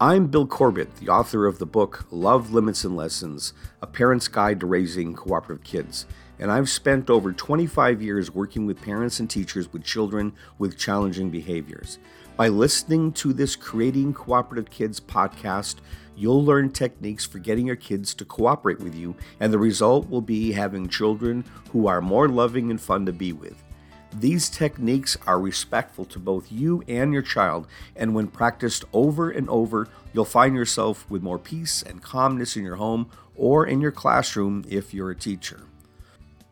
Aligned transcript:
I'm 0.00 0.28
Bill 0.28 0.46
Corbett, 0.46 0.94
the 0.98 1.08
author 1.08 1.44
of 1.44 1.58
the 1.58 1.66
book 1.66 2.06
Love, 2.12 2.52
Limits, 2.52 2.84
and 2.84 2.96
Lessons 2.96 3.52
A 3.82 3.86
Parent's 3.88 4.28
Guide 4.28 4.60
to 4.60 4.66
Raising 4.66 5.12
Cooperative 5.12 5.64
Kids. 5.64 6.06
And 6.38 6.52
I've 6.52 6.68
spent 6.68 7.10
over 7.10 7.32
25 7.32 8.00
years 8.00 8.32
working 8.32 8.64
with 8.64 8.80
parents 8.80 9.18
and 9.18 9.28
teachers 9.28 9.72
with 9.72 9.82
children 9.82 10.34
with 10.56 10.78
challenging 10.78 11.30
behaviors. 11.30 11.98
By 12.36 12.46
listening 12.46 13.10
to 13.14 13.32
this 13.32 13.56
Creating 13.56 14.14
Cooperative 14.14 14.70
Kids 14.70 15.00
podcast, 15.00 15.78
you'll 16.14 16.44
learn 16.44 16.70
techniques 16.70 17.26
for 17.26 17.40
getting 17.40 17.66
your 17.66 17.74
kids 17.74 18.14
to 18.14 18.24
cooperate 18.24 18.78
with 18.78 18.94
you, 18.94 19.16
and 19.40 19.52
the 19.52 19.58
result 19.58 20.08
will 20.08 20.20
be 20.20 20.52
having 20.52 20.88
children 20.88 21.44
who 21.72 21.88
are 21.88 22.00
more 22.00 22.28
loving 22.28 22.70
and 22.70 22.80
fun 22.80 23.04
to 23.06 23.12
be 23.12 23.32
with. 23.32 23.64
These 24.12 24.48
techniques 24.48 25.16
are 25.26 25.38
respectful 25.38 26.04
to 26.06 26.18
both 26.18 26.50
you 26.50 26.82
and 26.88 27.12
your 27.12 27.22
child, 27.22 27.66
and 27.94 28.14
when 28.14 28.28
practiced 28.28 28.84
over 28.92 29.30
and 29.30 29.48
over, 29.50 29.88
you'll 30.12 30.24
find 30.24 30.54
yourself 30.54 31.08
with 31.10 31.22
more 31.22 31.38
peace 31.38 31.82
and 31.82 32.02
calmness 32.02 32.56
in 32.56 32.64
your 32.64 32.76
home 32.76 33.10
or 33.36 33.66
in 33.66 33.80
your 33.80 33.92
classroom 33.92 34.64
if 34.68 34.94
you're 34.94 35.10
a 35.10 35.16
teacher. 35.16 35.60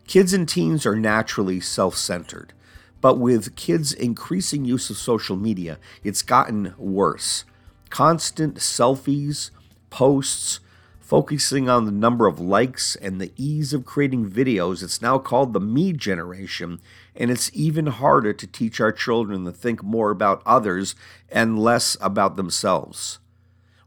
Kids 0.06 0.32
and 0.32 0.48
teens 0.48 0.86
are 0.86 0.94
naturally 0.94 1.58
self 1.58 1.96
centered, 1.96 2.52
but 3.00 3.18
with 3.18 3.56
kids' 3.56 3.92
increasing 3.92 4.64
use 4.64 4.90
of 4.90 4.96
social 4.96 5.36
media, 5.36 5.78
it's 6.04 6.22
gotten 6.22 6.74
worse. 6.78 7.44
Constant 7.88 8.56
selfies, 8.56 9.50
posts, 9.90 10.60
focusing 11.06 11.68
on 11.68 11.84
the 11.84 11.92
number 11.92 12.26
of 12.26 12.40
likes 12.40 12.96
and 12.96 13.20
the 13.20 13.32
ease 13.36 13.72
of 13.72 13.86
creating 13.86 14.28
videos. 14.28 14.82
It's 14.82 15.00
now 15.00 15.18
called 15.18 15.52
the 15.52 15.60
me 15.60 15.92
generation, 15.92 16.80
and 17.16 17.30
it's 17.30 17.50
even 17.54 17.86
harder 17.86 18.32
to 18.32 18.46
teach 18.46 18.80
our 18.80 18.92
children 18.92 19.44
to 19.44 19.52
think 19.52 19.82
more 19.82 20.10
about 20.10 20.42
others 20.44 20.94
and 21.30 21.58
less 21.58 21.96
about 22.00 22.36
themselves. 22.36 23.18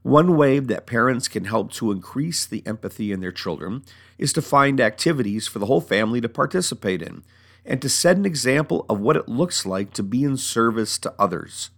One 0.02 0.38
way 0.38 0.60
that 0.60 0.86
parents 0.86 1.28
can 1.28 1.46
help 1.46 1.72
to 1.74 1.92
increase 1.92 2.46
the 2.46 2.64
empathy 2.66 3.12
in 3.12 3.20
their 3.20 3.32
children 3.32 3.84
is 4.18 4.32
to 4.34 4.42
find 4.42 4.80
activities 4.80 5.48
for 5.48 5.60
the 5.60 5.66
whole 5.66 5.82
family 5.82 6.22
to 6.22 6.30
participate 6.30 7.02
in 7.02 7.24
and 7.66 7.82
to 7.82 7.90
set 7.90 8.18
an 8.18 8.26
example 8.26 8.86
of 8.90 9.00
what 9.00 9.18
it 9.18 9.28
looks 9.28 9.66
like 9.66 9.94
to 9.94 10.04
be 10.04 10.24
in 10.24 10.38
service 10.38 10.98
to 11.00 11.14
others. 11.20 11.70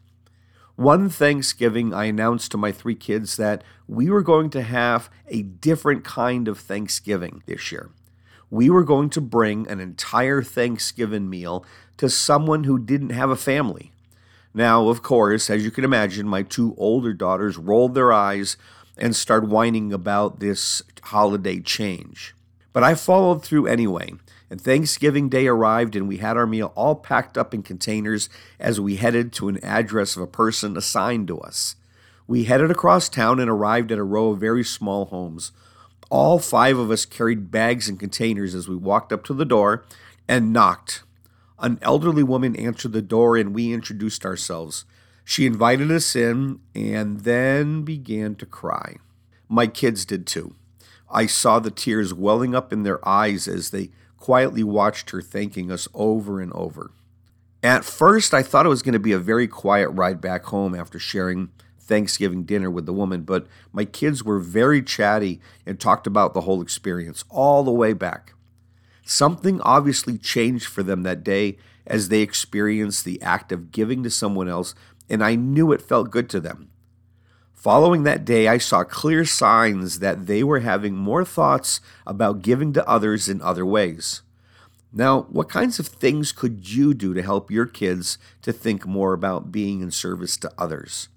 One 0.75 1.09
Thanksgiving, 1.09 1.93
I 1.93 2.05
announced 2.05 2.51
to 2.51 2.57
my 2.57 2.71
three 2.71 2.95
kids 2.95 3.37
that 3.37 3.63
we 3.87 4.09
were 4.09 4.21
going 4.21 4.49
to 4.51 4.61
have 4.61 5.09
a 5.27 5.41
different 5.41 6.03
kind 6.03 6.47
of 6.47 6.59
Thanksgiving 6.59 7.43
this 7.45 7.71
year. 7.71 7.89
We 8.51 8.69
were 8.69 8.83
going 8.83 9.09
to 9.11 9.21
bring 9.21 9.67
an 9.67 9.79
entire 9.79 10.43
Thanksgiving 10.43 11.27
meal 11.27 11.65
to 11.97 12.09
someone 12.09 12.65
who 12.65 12.77
didn't 12.77 13.09
have 13.09 13.31
a 13.31 13.35
family. 13.35 13.91
Now, 14.53 14.89
of 14.89 15.01
course, 15.01 15.49
as 15.49 15.63
you 15.63 15.71
can 15.71 15.83
imagine, 15.83 16.27
my 16.27 16.43
two 16.43 16.75
older 16.77 17.13
daughters 17.13 17.57
rolled 17.57 17.95
their 17.95 18.13
eyes 18.13 18.57
and 18.95 19.15
started 19.15 19.49
whining 19.49 19.91
about 19.91 20.39
this 20.39 20.83
holiday 21.01 21.59
change. 21.59 22.35
But 22.73 22.83
I 22.83 22.93
followed 22.93 23.43
through 23.43 23.65
anyway 23.65 24.11
and 24.51 24.59
Thanksgiving 24.59 25.29
Day 25.29 25.47
arrived, 25.47 25.95
and 25.95 26.09
we 26.09 26.17
had 26.17 26.35
our 26.35 26.45
meal 26.45 26.73
all 26.75 26.95
packed 26.95 27.37
up 27.37 27.53
in 27.53 27.63
containers 27.63 28.27
as 28.59 28.81
we 28.81 28.97
headed 28.97 29.31
to 29.33 29.47
an 29.47 29.63
address 29.63 30.17
of 30.17 30.21
a 30.21 30.27
person 30.27 30.75
assigned 30.75 31.29
to 31.29 31.39
us. 31.39 31.77
We 32.27 32.43
headed 32.43 32.69
across 32.69 33.07
town 33.07 33.39
and 33.39 33.49
arrived 33.49 33.93
at 33.93 33.97
a 33.97 34.03
row 34.03 34.31
of 34.31 34.41
very 34.41 34.65
small 34.65 35.05
homes. 35.05 35.53
All 36.11 36.39
five 36.39 36.77
of 36.77 36.91
us 36.91 37.05
carried 37.05 37.51
bags 37.51 37.87
and 37.87 37.97
containers 37.97 38.53
as 38.53 38.67
we 38.67 38.75
walked 38.75 39.13
up 39.13 39.23
to 39.23 39.33
the 39.33 39.45
door 39.45 39.85
and 40.27 40.51
knocked. 40.51 41.03
An 41.57 41.79
elderly 41.81 42.21
woman 42.21 42.53
answered 42.57 42.91
the 42.91 43.01
door, 43.01 43.37
and 43.37 43.55
we 43.55 43.71
introduced 43.71 44.25
ourselves. 44.25 44.83
She 45.23 45.45
invited 45.45 45.89
us 45.89 46.13
in 46.13 46.59
and 46.75 47.21
then 47.21 47.83
began 47.83 48.35
to 48.35 48.45
cry. 48.45 48.97
My 49.47 49.67
kids 49.67 50.03
did 50.03 50.27
too. 50.27 50.55
I 51.09 51.27
saw 51.27 51.59
the 51.59 51.71
tears 51.71 52.13
welling 52.13 52.53
up 52.53 52.73
in 52.73 52.83
their 52.83 53.07
eyes 53.07 53.47
as 53.47 53.69
they 53.69 53.91
quietly 54.17 54.65
watched 54.65 55.11
her 55.11 55.21
thanking 55.21 55.71
us 55.71 55.87
over 55.93 56.41
and 56.41 56.51
over. 56.51 56.91
At 57.63 57.85
first, 57.85 58.33
I 58.33 58.43
thought 58.43 58.65
it 58.65 58.69
was 58.69 58.81
going 58.81 58.93
to 58.93 58.99
be 58.99 59.13
a 59.13 59.19
very 59.19 59.47
quiet 59.47 59.89
ride 59.89 60.19
back 60.19 60.45
home 60.45 60.75
after 60.75 60.99
sharing 60.99 61.51
Thanksgiving 61.91 62.43
dinner 62.43 62.71
with 62.71 62.85
the 62.85 62.93
woman, 62.93 63.23
but 63.23 63.47
my 63.73 63.83
kids 63.83 64.23
were 64.23 64.39
very 64.39 64.81
chatty 64.81 65.41
and 65.65 65.77
talked 65.77 66.07
about 66.07 66.33
the 66.33 66.41
whole 66.41 66.61
experience 66.61 67.25
all 67.27 67.65
the 67.65 67.71
way 67.71 67.91
back. 67.91 68.33
Something 69.03 69.59
obviously 69.59 70.17
changed 70.17 70.67
for 70.67 70.83
them 70.83 71.03
that 71.03 71.21
day 71.21 71.57
as 71.85 72.07
they 72.07 72.21
experienced 72.21 73.03
the 73.03 73.21
act 73.21 73.51
of 73.51 73.73
giving 73.73 74.03
to 74.03 74.09
someone 74.09 74.47
else, 74.47 74.73
and 75.09 75.21
I 75.21 75.35
knew 75.35 75.73
it 75.73 75.81
felt 75.81 76.11
good 76.11 76.29
to 76.29 76.39
them. 76.39 76.69
Following 77.53 78.03
that 78.03 78.23
day, 78.23 78.47
I 78.47 78.57
saw 78.57 78.85
clear 78.85 79.25
signs 79.25 79.99
that 79.99 80.27
they 80.27 80.45
were 80.45 80.61
having 80.61 80.95
more 80.95 81.25
thoughts 81.25 81.81
about 82.07 82.41
giving 82.41 82.71
to 82.71 82.87
others 82.87 83.27
in 83.27 83.41
other 83.41 83.65
ways. 83.65 84.21
Now, 84.93 85.23
what 85.23 85.49
kinds 85.49 85.77
of 85.77 85.87
things 85.87 86.31
could 86.31 86.69
you 86.69 86.93
do 86.93 87.13
to 87.13 87.21
help 87.21 87.51
your 87.51 87.65
kids 87.65 88.17
to 88.43 88.53
think 88.53 88.87
more 88.87 89.11
about 89.11 89.51
being 89.51 89.81
in 89.81 89.91
service 89.91 90.37
to 90.37 90.51
others? 90.57 91.09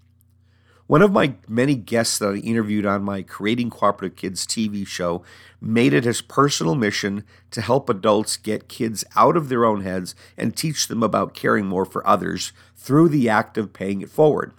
One 0.87 1.01
of 1.01 1.13
my 1.13 1.35
many 1.49 1.77
guests 1.77 2.19
that 2.19 2.35
I 2.35 2.37
interviewed 2.37 2.85
on 2.85 3.05
my 3.05 3.23
Creating 3.23 3.71
Cooperative 3.71 4.19
Kids 4.19 4.47
TV 4.47 4.87
show 4.87 5.23
made 5.59 5.95
it 5.95 6.05
his 6.05 6.21
personal 6.21 6.75
mission 6.75 7.25
to 7.53 7.63
help 7.63 7.89
adults 7.89 8.37
get 8.37 8.69
kids 8.69 9.03
out 9.17 9.35
of 9.35 9.49
their 9.49 9.65
own 9.65 9.81
heads 9.81 10.15
and 10.37 10.55
teach 10.55 10.89
them 10.89 11.03
about 11.03 11.33
caring 11.33 11.65
more 11.65 11.87
for 11.87 12.07
others 12.07 12.53
through 12.77 13.09
the 13.09 13.31
act 13.31 13.57
of 13.57 13.73
paying 13.73 14.03
it 14.03 14.11
forward. 14.11 14.53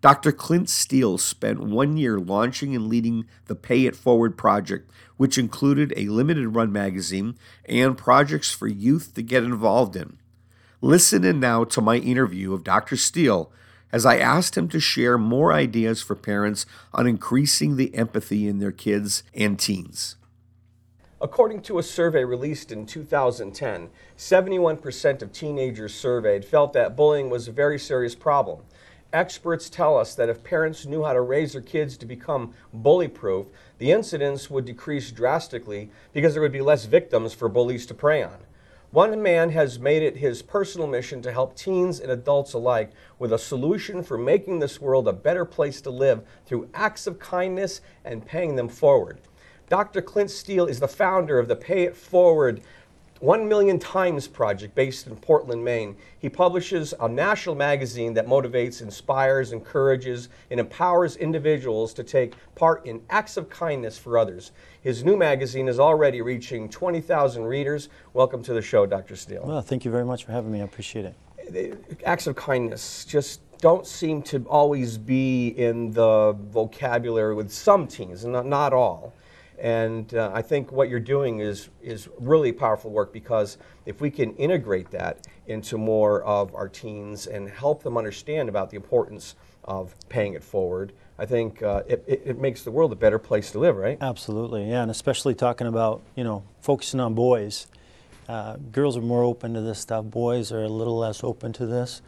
Dr. 0.00 0.32
Clint 0.32 0.68
Steele 0.68 1.18
spent 1.18 1.60
one 1.60 1.96
year 1.96 2.18
launching 2.18 2.74
and 2.74 2.88
leading 2.88 3.26
the 3.46 3.54
Pay 3.54 3.86
It 3.86 3.94
Forward 3.94 4.36
project, 4.36 4.90
which 5.18 5.38
included 5.38 5.92
a 5.94 6.06
limited 6.06 6.48
run 6.48 6.72
magazine 6.72 7.36
and 7.66 7.96
projects 7.96 8.50
for 8.50 8.66
youth 8.66 9.14
to 9.14 9.22
get 9.22 9.44
involved 9.44 9.94
in. 9.94 10.18
Listen 10.80 11.24
in 11.24 11.38
now 11.38 11.62
to 11.62 11.80
my 11.80 11.96
interview 11.96 12.54
of 12.54 12.64
Dr. 12.64 12.96
Steele 12.96 13.52
as 13.92 14.06
I 14.06 14.18
asked 14.18 14.56
him 14.56 14.68
to 14.68 14.80
share 14.80 15.18
more 15.18 15.52
ideas 15.52 16.02
for 16.02 16.14
parents 16.14 16.66
on 16.92 17.06
increasing 17.06 17.76
the 17.76 17.94
empathy 17.94 18.46
in 18.48 18.58
their 18.58 18.72
kids 18.72 19.22
and 19.34 19.58
teens. 19.58 20.16
According 21.22 21.60
to 21.62 21.78
a 21.78 21.82
survey 21.82 22.24
released 22.24 22.72
in 22.72 22.86
2010, 22.86 23.90
71% 24.16 25.22
of 25.22 25.32
teenagers 25.32 25.94
surveyed 25.94 26.46
felt 26.46 26.72
that 26.72 26.96
bullying 26.96 27.28
was 27.28 27.46
a 27.46 27.52
very 27.52 27.78
serious 27.78 28.14
problem. 28.14 28.60
Experts 29.12 29.68
tell 29.68 29.98
us 29.98 30.14
that 30.14 30.28
if 30.28 30.44
parents 30.44 30.86
knew 30.86 31.04
how 31.04 31.12
to 31.12 31.20
raise 31.20 31.52
their 31.52 31.60
kids 31.60 31.96
to 31.96 32.06
become 32.06 32.54
bully 32.72 33.08
proof, 33.08 33.48
the 33.78 33.90
incidence 33.90 34.48
would 34.48 34.64
decrease 34.64 35.10
drastically 35.10 35.90
because 36.12 36.32
there 36.32 36.42
would 36.42 36.52
be 36.52 36.60
less 36.60 36.86
victims 36.86 37.34
for 37.34 37.48
bullies 37.48 37.84
to 37.86 37.94
prey 37.94 38.22
on. 38.22 38.38
One 38.92 39.22
man 39.22 39.50
has 39.50 39.78
made 39.78 40.02
it 40.02 40.16
his 40.16 40.42
personal 40.42 40.88
mission 40.88 41.22
to 41.22 41.30
help 41.30 41.54
teens 41.54 42.00
and 42.00 42.10
adults 42.10 42.54
alike 42.54 42.90
with 43.20 43.32
a 43.32 43.38
solution 43.38 44.02
for 44.02 44.18
making 44.18 44.58
this 44.58 44.80
world 44.80 45.06
a 45.06 45.12
better 45.12 45.44
place 45.44 45.80
to 45.82 45.90
live 45.90 46.24
through 46.44 46.70
acts 46.74 47.06
of 47.06 47.20
kindness 47.20 47.82
and 48.04 48.26
paying 48.26 48.56
them 48.56 48.68
forward. 48.68 49.20
Dr. 49.68 50.02
Clint 50.02 50.32
Steele 50.32 50.66
is 50.66 50.80
the 50.80 50.88
founder 50.88 51.38
of 51.38 51.46
the 51.46 51.54
Pay 51.54 51.84
It 51.84 51.96
Forward 51.96 52.62
1 53.20 53.46
Million 53.46 53.78
Times 53.78 54.26
Project 54.26 54.74
based 54.74 55.06
in 55.06 55.14
Portland, 55.14 55.62
Maine. 55.62 55.94
He 56.18 56.30
publishes 56.30 56.94
a 57.00 57.06
national 57.06 57.54
magazine 57.54 58.14
that 58.14 58.26
motivates, 58.26 58.80
inspires, 58.80 59.52
encourages, 59.52 60.30
and 60.50 60.58
empowers 60.58 61.16
individuals 61.16 61.92
to 61.94 62.02
take 62.02 62.32
part 62.54 62.86
in 62.86 63.02
acts 63.10 63.36
of 63.36 63.50
kindness 63.50 63.98
for 63.98 64.16
others. 64.16 64.52
His 64.80 65.04
new 65.04 65.18
magazine 65.18 65.68
is 65.68 65.78
already 65.78 66.22
reaching 66.22 66.70
20,000 66.70 67.44
readers. 67.44 67.90
Welcome 68.14 68.42
to 68.44 68.54
the 68.54 68.62
show, 68.62 68.86
Dr. 68.86 69.16
Steele. 69.16 69.42
Well, 69.44 69.60
thank 69.60 69.84
you 69.84 69.90
very 69.90 70.06
much 70.06 70.24
for 70.24 70.32
having 70.32 70.50
me. 70.50 70.62
I 70.62 70.64
appreciate 70.64 71.04
it. 71.04 72.02
Acts 72.06 72.26
of 72.26 72.36
kindness 72.36 73.04
just 73.04 73.42
don't 73.58 73.86
seem 73.86 74.22
to 74.22 74.46
always 74.48 74.96
be 74.96 75.48
in 75.48 75.92
the 75.92 76.34
vocabulary 76.50 77.34
with 77.34 77.52
some 77.52 77.86
teens, 77.86 78.24
not, 78.24 78.46
not 78.46 78.72
all. 78.72 79.12
And 79.60 80.14
uh, 80.14 80.30
I 80.32 80.40
think 80.40 80.72
what 80.72 80.88
you're 80.88 80.98
doing 80.98 81.40
is, 81.40 81.68
is 81.82 82.08
really 82.18 82.50
powerful 82.50 82.90
work 82.90 83.12
because 83.12 83.58
if 83.84 84.00
we 84.00 84.10
can 84.10 84.34
integrate 84.36 84.90
that 84.92 85.26
into 85.46 85.76
more 85.76 86.22
of 86.22 86.54
our 86.54 86.68
teens 86.68 87.26
and 87.26 87.48
help 87.48 87.82
them 87.82 87.98
understand 87.98 88.48
about 88.48 88.70
the 88.70 88.76
importance 88.76 89.36
of 89.64 89.94
paying 90.08 90.32
it 90.32 90.42
forward, 90.42 90.94
I 91.18 91.26
think 91.26 91.62
uh, 91.62 91.82
it, 91.86 92.02
it, 92.06 92.22
it, 92.24 92.38
makes 92.38 92.62
the 92.62 92.70
world 92.70 92.92
a 92.92 92.96
better 92.96 93.18
place 93.18 93.52
to 93.52 93.58
live, 93.58 93.76
right? 93.76 93.98
Absolutely, 94.00 94.70
yeah, 94.70 94.80
and 94.80 94.90
especially 94.90 95.34
talking 95.34 95.66
about, 95.66 96.00
you 96.14 96.24
know, 96.24 96.42
focusing 96.62 96.98
on 96.98 97.14
boys. 97.14 97.66
Uh, 98.26 98.56
girls 98.72 98.96
are 98.96 99.02
more 99.02 99.22
open 99.22 99.52
to 99.52 99.60
this 99.60 99.78
stuff, 99.78 100.06
boys 100.06 100.50
are 100.52 100.62
a 100.62 100.68
little 100.68 100.96
less 100.96 101.22
open 101.22 101.52
to 101.52 101.66
this. 101.66 102.00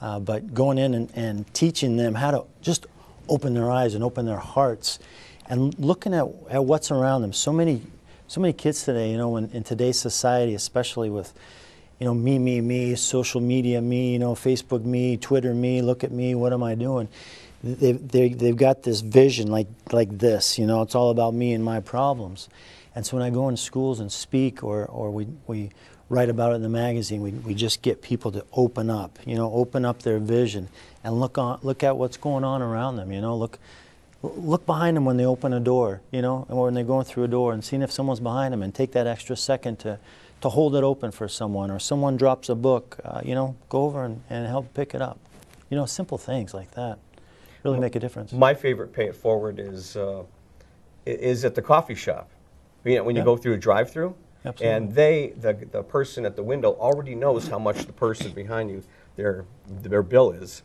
Uh, 0.00 0.20
but 0.20 0.54
going 0.54 0.78
in 0.78 0.94
and, 0.94 1.10
and 1.14 1.52
teaching 1.52 1.96
them 1.96 2.14
how 2.14 2.30
to 2.30 2.44
just 2.62 2.86
open 3.28 3.52
their 3.54 3.70
eyes 3.70 3.94
and 3.94 4.04
open 4.04 4.24
their 4.24 4.38
hearts 4.38 4.98
and 5.50 5.78
looking 5.78 6.14
at, 6.14 6.26
at 6.48 6.64
what's 6.64 6.90
around 6.90 7.20
them. 7.20 7.34
So 7.34 7.52
many, 7.52 7.82
so 8.28 8.40
many 8.40 8.54
kids 8.54 8.84
today, 8.84 9.10
you 9.10 9.18
know, 9.18 9.36
in, 9.36 9.50
in 9.50 9.62
today's 9.62 9.98
society, 9.98 10.54
especially 10.54 11.10
with, 11.10 11.34
you 11.98 12.06
know, 12.06 12.14
me, 12.14 12.38
me, 12.38 12.62
me, 12.62 12.94
social 12.94 13.42
media, 13.42 13.82
me, 13.82 14.14
you 14.14 14.18
know, 14.18 14.34
Facebook, 14.34 14.84
me, 14.84 15.18
Twitter, 15.18 15.52
me, 15.52 15.82
look 15.82 16.02
at 16.02 16.12
me, 16.12 16.34
what 16.34 16.54
am 16.54 16.62
I 16.62 16.74
doing? 16.74 17.08
they, 17.62 17.92
they, 17.92 18.28
they've 18.30 18.56
got 18.56 18.82
this 18.82 19.00
vision 19.00 19.48
like, 19.48 19.66
like 19.92 20.18
this, 20.18 20.58
you 20.58 20.66
know, 20.66 20.82
it's 20.82 20.94
all 20.94 21.10
about 21.10 21.34
me 21.34 21.52
and 21.52 21.64
my 21.64 21.80
problems. 21.80 22.48
And 22.94 23.04
so 23.04 23.16
when 23.16 23.24
I 23.24 23.30
go 23.30 23.48
in 23.48 23.56
schools 23.56 24.00
and 24.00 24.10
speak 24.10 24.64
or, 24.64 24.86
or 24.86 25.10
we, 25.10 25.26
we 25.46 25.70
write 26.08 26.28
about 26.28 26.52
it 26.52 26.56
in 26.56 26.62
the 26.62 26.68
magazine, 26.68 27.20
we, 27.20 27.30
we 27.30 27.54
just 27.54 27.82
get 27.82 28.02
people 28.02 28.32
to 28.32 28.44
open 28.52 28.88
up, 28.88 29.18
you 29.26 29.34
know, 29.34 29.52
open 29.52 29.84
up 29.84 30.02
their 30.02 30.18
vision 30.18 30.68
and 31.04 31.20
look, 31.20 31.38
on, 31.38 31.60
look 31.62 31.84
at 31.84 31.96
what's 31.96 32.16
going 32.16 32.44
on 32.44 32.62
around 32.62 32.96
them, 32.96 33.12
you 33.12 33.20
know, 33.20 33.36
look, 33.36 33.58
look 34.22 34.66
behind 34.66 34.96
them 34.96 35.04
when 35.04 35.16
they 35.16 35.24
open 35.24 35.52
a 35.52 35.60
door, 35.60 36.00
you 36.10 36.20
know, 36.22 36.46
or 36.48 36.64
when 36.64 36.74
they're 36.74 36.84
going 36.84 37.04
through 37.04 37.24
a 37.24 37.28
door 37.28 37.52
and 37.52 37.64
seeing 37.64 37.82
if 37.82 37.90
someone's 37.90 38.20
behind 38.20 38.52
them 38.52 38.62
and 38.62 38.74
take 38.74 38.92
that 38.92 39.06
extra 39.06 39.36
second 39.36 39.78
to, 39.78 39.98
to 40.42 40.48
hold 40.48 40.74
it 40.76 40.84
open 40.84 41.10
for 41.10 41.28
someone 41.28 41.70
or 41.70 41.78
someone 41.78 42.16
drops 42.16 42.48
a 42.48 42.54
book, 42.54 42.98
uh, 43.04 43.20
you 43.24 43.34
know, 43.34 43.56
go 43.68 43.82
over 43.84 44.04
and, 44.04 44.22
and 44.28 44.46
help 44.46 44.72
pick 44.74 44.94
it 44.94 45.00
up. 45.00 45.18
You 45.70 45.76
know, 45.76 45.86
simple 45.86 46.18
things 46.18 46.52
like 46.52 46.70
that 46.72 46.98
really 47.62 47.78
make 47.78 47.94
a 47.96 48.00
difference. 48.00 48.32
My 48.32 48.54
favorite 48.54 48.92
pay 48.92 49.06
it 49.06 49.14
forward 49.16 49.58
is 49.58 49.96
uh, 49.96 50.24
is 51.06 51.44
at 51.44 51.54
the 51.54 51.62
coffee 51.62 51.94
shop. 51.94 52.28
You 52.84 52.96
know, 52.96 53.04
when 53.04 53.14
you 53.14 53.20
Yeah. 53.20 53.26
go 53.26 53.36
through 53.36 53.54
a 53.54 53.58
drive-through, 53.58 54.14
and 54.60 54.92
they 54.92 55.32
the 55.40 55.52
the 55.70 55.82
person 55.82 56.24
at 56.26 56.34
the 56.36 56.42
window 56.42 56.72
already 56.72 57.14
knows 57.14 57.48
how 57.48 57.58
much 57.58 57.84
the 57.86 57.92
person 57.92 58.32
behind 58.32 58.70
you 58.70 58.82
their 59.16 59.44
their 59.82 60.02
bill 60.02 60.32
is, 60.32 60.62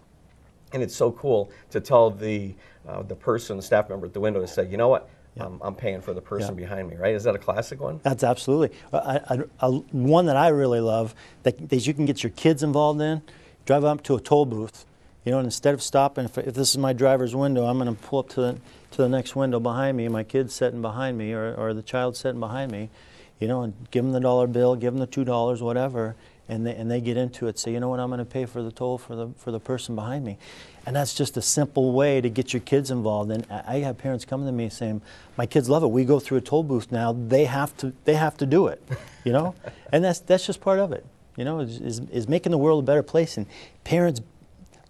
and 0.76 0.84
it's 0.84 0.96
so 0.96 1.12
cool 1.14 1.50
to 1.72 1.80
tell 1.80 2.12
the 2.12 2.54
uh, 2.88 3.02
the 3.02 3.16
person, 3.16 3.58
the 3.58 3.64
staff 3.64 3.90
member 3.90 4.06
at 4.06 4.14
the 4.14 4.20
window, 4.20 4.40
to 4.40 4.48
say, 4.48 4.68
you 4.68 4.78
know 4.78 4.90
what, 4.90 5.10
um, 5.40 5.60
I'm 5.64 5.74
paying 5.74 6.02
for 6.02 6.14
the 6.14 6.22
person 6.22 6.54
Yeah. 6.56 6.66
behind 6.68 6.88
me. 6.88 6.98
Right? 6.98 7.16
Is 7.16 7.24
that 7.24 7.34
a 7.34 7.40
classic 7.40 7.80
one? 7.80 8.00
That's 8.04 8.24
absolutely 8.24 8.78
I, 8.94 9.20
I, 9.28 9.40
I, 9.60 9.68
one 9.68 10.28
that 10.28 10.38
I 10.38 10.50
really 10.50 10.82
love 10.82 11.16
that, 11.42 11.70
that 11.70 11.88
you 11.88 11.96
can 11.96 12.06
get 12.06 12.22
your 12.22 12.30
kids 12.32 12.62
involved 12.62 13.02
in. 13.02 13.24
Drive 13.66 13.84
up 13.84 14.04
to 14.04 14.16
a 14.16 14.22
toll 14.22 14.46
booth, 14.46 14.86
you 15.24 15.32
know, 15.32 15.40
and 15.40 15.46
instead 15.46 15.74
of 15.74 15.82
stopping, 15.82 16.26
if, 16.26 16.38
if 16.38 16.54
this 16.54 16.70
is 16.70 16.78
my 16.78 16.94
driver's 16.94 17.36
window, 17.36 17.66
I'm 17.66 17.80
going 17.80 17.96
to 17.96 18.00
pull 18.00 18.20
up 18.20 18.30
to 18.30 18.42
the, 18.42 18.58
to 18.92 18.98
the 19.02 19.10
next 19.10 19.36
window 19.36 19.60
behind 19.60 19.98
me. 19.98 20.08
My 20.08 20.22
kid's 20.24 20.54
sitting 20.54 20.84
behind 20.84 21.18
me, 21.18 21.34
or, 21.34 21.56
or 21.56 21.74
the 21.74 21.82
child 21.82 22.16
sitting 22.16 22.40
behind 22.40 22.72
me, 22.72 22.92
you 23.40 23.48
know, 23.48 23.64
and 23.64 23.74
give 23.90 24.04
them 24.04 24.14
the 24.14 24.20
dollar 24.20 24.46
bill, 24.46 24.76
give 24.76 24.94
them 24.94 25.00
the 25.00 25.08
two 25.08 25.24
dollars, 25.26 25.64
whatever, 25.64 26.16
and 26.48 26.66
they, 26.66 26.76
and 26.76 26.90
they 26.90 27.02
get 27.02 27.18
into 27.18 27.48
it. 27.48 27.58
Say, 27.58 27.72
you 27.72 27.80
know 27.80 27.90
what, 27.90 28.00
I'm 28.00 28.10
going 28.10 28.20
to 28.20 28.26
pay 28.26 28.46
for 28.46 28.62
the 28.62 28.72
toll 28.72 28.98
for 28.98 29.16
the 29.16 29.30
for 29.38 29.52
the 29.52 29.60
person 29.60 29.96
behind 29.96 30.26
me, 30.26 30.38
and 30.86 30.96
that's 30.96 31.14
just 31.14 31.38
a 31.38 31.42
simple 31.42 31.94
way 31.94 32.22
to 32.22 32.30
get 32.30 32.54
your 32.54 32.62
kids 32.62 32.92
involved. 32.92 33.32
And 33.32 33.46
I 33.50 33.76
I 33.76 33.80
have 33.80 33.98
parents 33.98 34.26
coming 34.26 34.46
to 34.48 34.54
me 34.54 34.70
saying, 34.70 35.02
my 35.38 35.46
kids 35.46 35.70
love 35.70 35.84
it. 35.84 35.88
We 35.88 36.06
go 36.06 36.20
through 36.20 36.38
a 36.38 36.42
toll 36.42 36.64
booth 36.64 36.92
now. 36.92 37.14
They 37.14 37.46
have 37.46 37.76
to 37.78 37.94
they 38.06 38.16
have 38.16 38.38
to 38.38 38.46
do 38.46 38.68
it, 38.68 38.82
you 39.24 39.34
know, 39.34 39.56
and 39.92 40.04
that's 40.04 40.20
that's 40.20 40.46
just 40.46 40.62
part 40.62 40.80
of 40.80 40.92
it. 40.92 41.06
You 41.36 41.44
know, 41.44 41.60
is, 41.60 41.82
is, 41.82 42.00
is 42.12 42.30
making 42.30 42.52
the 42.52 42.58
world 42.58 42.84
a 42.84 42.86
better 42.86 43.04
place, 43.04 43.38
and 43.38 43.46
parents 43.84 44.22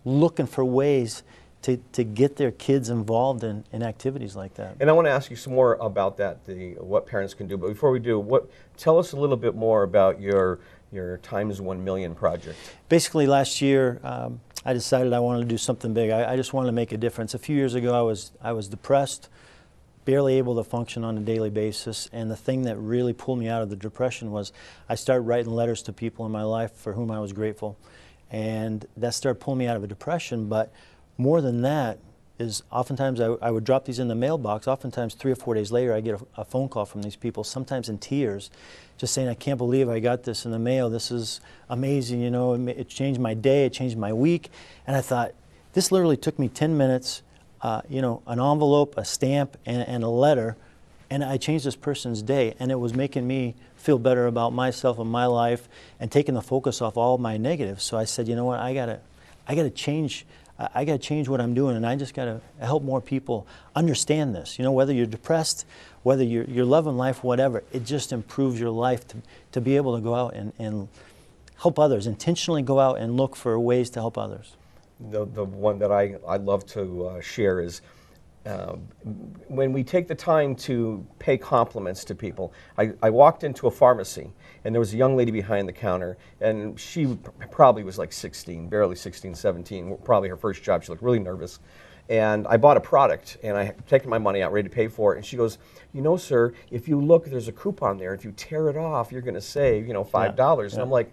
looking 0.04 0.46
for 0.46 0.64
ways 0.64 1.24
to, 1.66 1.78
to 1.94 2.04
get 2.04 2.36
their 2.36 2.52
kids 2.52 2.92
involved 2.92 3.44
in, 3.44 3.64
in 3.74 3.82
activities 3.82 4.36
like 4.36 4.54
that. 4.54 4.76
And 4.80 4.88
I 4.88 4.94
want 4.94 5.08
to 5.08 5.12
ask 5.12 5.32
you 5.32 5.36
some 5.36 5.54
more 5.54 5.74
about 5.82 6.16
that, 6.18 6.46
the 6.46 6.74
what 6.74 7.08
parents 7.08 7.34
can 7.34 7.48
do. 7.48 7.58
But 7.58 7.70
before 7.70 7.90
we 7.90 7.98
do, 7.98 8.20
what 8.20 8.48
tell 8.78 9.00
us 9.00 9.14
a 9.14 9.18
little 9.18 9.36
bit 9.36 9.56
more 9.56 9.82
about 9.82 10.22
your 10.22 10.60
your 10.96 11.18
times 11.18 11.62
one 11.62 11.84
million 11.84 12.16
project. 12.16 12.58
Basically, 12.90 13.28
last 13.28 13.62
year 13.62 14.00
um, 14.04 14.40
I 14.66 14.74
decided 14.74 15.14
I 15.14 15.20
wanted 15.20 15.42
to 15.42 15.48
do 15.48 15.58
something 15.58 15.94
big. 15.94 16.10
I, 16.10 16.34
I 16.34 16.36
just 16.36 16.54
wanted 16.54 16.68
to 16.68 16.72
make 16.72 16.92
a 16.92 16.98
difference. 16.98 17.36
A 17.36 17.40
few 17.40 17.56
years 17.56 17.76
ago, 17.76 17.94
I 17.94 18.02
was 18.02 18.32
I 18.42 18.54
was 18.54 18.68
depressed, 18.68 19.30
barely 20.06 20.38
able 20.40 20.56
to 20.56 20.64
function 20.64 21.04
on 21.04 21.18
a 21.18 21.22
daily 21.22 21.52
basis, 21.52 22.10
and 22.12 22.32
the 22.32 22.36
thing 22.36 22.64
that 22.64 22.78
really 22.78 23.14
pulled 23.14 23.38
me 23.38 23.48
out 23.48 23.62
of 23.62 23.70
the 23.70 23.76
depression 23.76 24.32
was 24.32 24.52
I 24.90 24.96
started 24.96 25.22
writing 25.22 25.52
letters 25.52 25.84
to 25.84 25.94
people 25.94 26.26
in 26.26 26.32
my 26.32 26.44
life 26.44 26.72
for 26.72 26.94
whom 26.94 27.12
I 27.12 27.20
was 27.20 27.34
grateful, 27.34 27.78
and 28.32 28.86
that 28.98 29.14
started 29.14 29.40
pulling 29.40 29.60
me 29.60 29.68
out 29.68 29.78
of 29.78 29.84
a 29.84 29.88
depression. 29.88 30.48
But 30.48 30.74
more 31.18 31.42
than 31.42 31.62
that 31.62 32.00
is 32.38 32.64
oftentimes 32.72 33.22
I, 33.22 33.28
I 33.42 33.52
would 33.52 33.64
drop 33.64 33.86
these 33.86 34.00
in 34.00 34.08
the 34.08 34.16
mailbox. 34.16 34.68
Oftentimes, 34.68 35.14
three 35.14 35.32
or 35.32 35.36
four 35.36 35.54
days 35.54 35.72
later, 35.72 35.94
I 35.94 36.02
get 36.02 36.22
a, 36.22 36.42
a 36.42 36.46
phone 36.46 36.68
call 36.68 36.86
from 36.86 37.02
these 37.02 37.16
people, 37.16 37.44
sometimes 37.44 37.88
in 37.88 37.98
tears, 37.98 38.50
just 38.98 39.14
saying, 39.14 39.28
I 39.28 39.34
can't 39.34 39.58
believe 39.58 39.90
I 39.90 40.00
got 40.00 40.24
this 40.24 40.46
in 40.46 40.52
the 40.52 40.60
mail. 40.60 40.90
This 40.90 41.12
is 41.12 41.40
amazing. 41.70 42.22
You 42.22 42.32
know, 42.32 42.54
it, 42.54 42.68
it 42.68 42.90
changed 42.90 43.20
my 43.20 43.34
day, 43.34 43.66
it 43.66 43.74
changed 43.74 43.98
my 43.98 44.14
week. 44.14 44.50
And 44.86 44.96
I 44.96 45.02
thought, 45.02 45.34
this 45.74 45.92
literally 45.92 46.18
took 46.18 46.40
me 46.40 46.48
10 46.48 46.78
minutes, 46.78 47.22
uh, 47.62 47.82
you 47.90 48.02
know, 48.02 48.22
an 48.28 48.40
envelope, 48.40 48.96
a 48.98 49.06
stamp, 49.06 49.58
and, 49.66 49.82
and 49.88 50.04
a 50.04 50.10
letter. 50.10 50.56
And 51.10 51.24
I 51.24 51.38
changed 51.38 51.66
this 51.66 51.76
person's 51.76 52.22
day, 52.22 52.56
and 52.60 52.72
it 52.72 52.80
was 52.80 52.94
making 52.94 53.28
me 53.28 53.56
feel 53.76 54.00
better 54.00 54.26
about 54.26 54.54
myself 54.54 55.00
and 55.00 55.10
my 55.10 55.26
life, 55.26 55.68
and 56.00 56.12
taking 56.12 56.34
the 56.34 56.42
focus 56.42 56.82
off 56.82 56.98
all 56.98 57.18
my 57.18 57.38
negatives. 57.38 57.84
So 57.84 57.98
I 57.98 58.06
said, 58.06 58.28
you 58.28 58.36
know 58.36 58.46
what, 58.46 58.60
I 58.60 58.74
gotta, 58.74 59.00
I 59.48 59.56
gotta 59.56 59.70
change. 59.70 60.26
I 60.60 60.70
I 60.76 60.86
gotta 60.86 61.00
change 61.00 61.28
what 61.28 61.42
I'm 61.42 61.54
doing, 61.54 61.76
and 61.76 61.86
I 61.86 61.96
just 61.96 62.14
gotta 62.14 62.42
help 62.60 62.84
more 62.84 63.02
people 63.02 63.46
understand 63.76 64.36
this. 64.36 64.58
You 64.58 64.64
know, 64.64 64.72
whether 64.72 64.94
you're 64.94 65.06
depressed, 65.06 65.66
whether 66.04 66.24
you're, 66.24 66.46
you're 66.46 66.66
loving 66.66 66.98
life, 66.98 67.24
whatever, 67.24 67.64
it 67.72 67.86
just 67.86 68.12
improves 68.12 68.60
your 68.60 68.70
life 68.70 69.08
to, 69.10 69.18
to 69.52 69.62
be 69.62 69.76
able 69.76 69.96
to 69.96 70.02
go 70.02 70.16
out 70.16 70.34
and, 70.34 70.54
and 70.60 70.88
help 71.58 71.80
others. 71.80 72.08
Intentionally 72.08 72.62
go 72.62 72.80
out 72.80 73.00
and 73.00 73.18
look 73.18 73.36
for 73.36 73.60
ways 73.60 73.90
to 73.92 74.00
help 74.00 74.18
others. 74.18 74.56
The 75.00 75.26
the 75.26 75.44
one 75.44 75.80
that 75.80 75.92
I 75.92 76.16
I 76.28 76.38
love 76.38 76.66
to 76.68 77.08
uh, 77.08 77.22
share 77.22 77.60
is. 77.60 77.82
Uh, 78.46 78.76
when 79.48 79.74
we 79.74 79.84
take 79.84 80.08
the 80.08 80.16
time 80.16 80.56
to 80.56 81.06
pay 81.18 81.38
compliments 81.38 82.04
to 82.06 82.14
people, 82.14 82.54
I, 82.78 82.92
I 83.02 83.10
walked 83.10 83.44
into 83.44 83.66
a 83.68 83.72
pharmacy 83.72 84.32
and 84.64 84.74
there 84.74 84.80
was 84.80 84.94
a 84.94 84.98
young 84.98 85.16
lady 85.16 85.32
behind 85.32 85.68
the 85.68 85.74
counter, 85.74 86.18
and 86.42 86.80
she 86.80 87.18
probably 87.52 87.84
was 87.84 87.98
like 87.98 88.12
16, 88.12 88.68
barely 88.68 88.96
16, 88.96 89.34
17, 89.36 89.98
probably 90.04 90.30
her 90.30 90.38
first 90.38 90.64
job. 90.64 90.84
She 90.84 90.90
looked 90.90 91.04
really 91.04 91.20
nervous. 91.20 91.60
And 92.08 92.46
I 92.48 92.58
bought 92.58 92.78
a 92.78 92.82
product 92.82 93.38
and 93.42 93.58
I 93.58 93.64
had 93.64 93.88
taken 93.88 94.12
my 94.12 94.20
money 94.20 94.44
out, 94.44 94.52
ready 94.52 94.70
to 94.70 94.76
pay 94.76 94.88
for 94.88 95.14
it. 95.14 95.18
And 95.18 95.26
she 95.26 95.38
goes, 95.38 95.58
You 95.92 96.04
know, 96.04 96.18
sir, 96.18 96.54
if 96.70 96.88
you 96.88 97.02
look, 97.02 97.26
there's 97.26 97.48
a 97.48 97.52
coupon 97.52 97.98
there. 97.98 98.14
If 98.14 98.24
you 98.24 98.32
tear 98.32 98.70
it 98.70 98.78
off, 98.78 99.12
you're 99.12 99.22
going 99.22 99.34
to 99.34 99.42
save, 99.42 99.88
you 99.88 99.94
know, 99.94 100.04
$5. 100.04 100.74
And 100.74 100.82
I'm 100.84 100.92
like, 100.92 101.12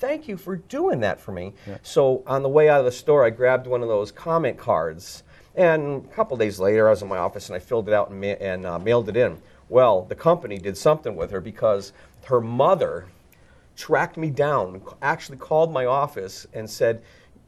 thank 0.00 0.26
you 0.26 0.36
for 0.36 0.56
doing 0.56 1.00
that 1.00 1.20
for 1.20 1.30
me. 1.30 1.52
So 1.82 2.24
on 2.26 2.42
the 2.42 2.48
way 2.48 2.68
out 2.68 2.80
of 2.80 2.86
the 2.86 2.92
store, 2.92 3.24
I 3.24 3.30
grabbed 3.30 3.66
one 3.66 3.82
of 3.82 3.88
those 3.88 4.10
comment 4.10 4.56
cards, 4.58 5.22
and 5.54 6.04
a 6.04 6.08
couple 6.14 6.36
days 6.36 6.58
later, 6.58 6.86
I 6.88 6.90
was 6.90 7.02
in 7.02 7.08
my 7.08 7.18
office 7.18 7.48
and 7.48 7.56
I 7.56 7.58
filled 7.58 7.88
it 7.88 7.94
out 7.94 8.10
and, 8.10 8.20
ma- 8.20 8.26
and 8.40 8.66
uh, 8.66 8.78
mailed 8.78 9.08
it 9.08 9.16
in. 9.16 9.38
Well, 9.68 10.02
the 10.02 10.14
company 10.14 10.58
did 10.58 10.76
something 10.76 11.16
with 11.16 11.30
her 11.30 11.40
because 11.40 11.92
her 12.24 12.40
mother 12.40 13.06
tracked 13.76 14.16
me 14.16 14.30
down, 14.30 14.82
actually 15.00 15.38
called 15.38 15.72
my 15.72 15.86
office 15.86 16.46
and 16.52 16.68
said, 16.68 17.02